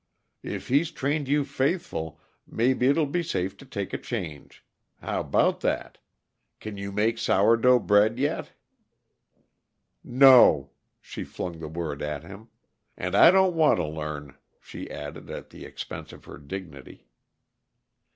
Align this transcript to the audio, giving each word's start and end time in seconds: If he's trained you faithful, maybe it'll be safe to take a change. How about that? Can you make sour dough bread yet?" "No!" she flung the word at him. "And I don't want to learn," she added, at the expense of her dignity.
If 0.41 0.69
he's 0.69 0.89
trained 0.89 1.27
you 1.27 1.45
faithful, 1.45 2.19
maybe 2.47 2.87
it'll 2.87 3.05
be 3.05 3.21
safe 3.21 3.55
to 3.57 3.65
take 3.67 3.93
a 3.93 3.99
change. 3.99 4.65
How 4.99 5.19
about 5.19 5.59
that? 5.59 5.99
Can 6.59 6.75
you 6.75 6.91
make 6.91 7.19
sour 7.19 7.55
dough 7.55 7.77
bread 7.77 8.17
yet?" 8.17 8.51
"No!" 10.03 10.71
she 11.01 11.23
flung 11.23 11.59
the 11.59 11.67
word 11.67 12.01
at 12.01 12.23
him. 12.23 12.49
"And 12.97 13.13
I 13.13 13.29
don't 13.29 13.53
want 13.55 13.77
to 13.77 13.85
learn," 13.85 14.35
she 14.59 14.89
added, 14.89 15.29
at 15.29 15.51
the 15.51 15.65
expense 15.65 16.11
of 16.11 16.25
her 16.25 16.39
dignity. 16.39 17.05